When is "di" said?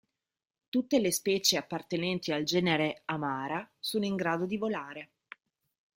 4.47-4.57